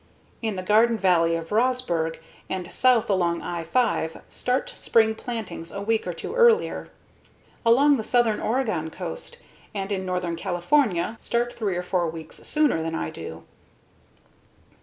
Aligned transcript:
In 0.41 0.55
the 0.55 0.63
Garden 0.63 0.97
Valley 0.97 1.35
of 1.35 1.51
Roseburg 1.51 2.17
and 2.49 2.71
south 2.73 3.07
along 3.07 3.43
I 3.43 3.63
5, 3.63 4.23
start 4.29 4.71
spring 4.71 5.13
plantings 5.13 5.71
a 5.71 5.79
week 5.79 6.07
or 6.07 6.13
two 6.13 6.33
earlier. 6.33 6.89
Along 7.63 7.97
the 7.97 8.03
southern 8.03 8.39
Oregon 8.39 8.89
coast 8.89 9.37
and 9.75 9.91
in 9.91 10.03
northern 10.03 10.37
California, 10.37 11.17
start 11.19 11.53
three 11.53 11.77
or 11.77 11.83
four 11.83 12.09
weeks 12.09 12.37
sooner 12.37 12.81
than 12.81 12.95
I 12.95 13.11
do. 13.11 13.43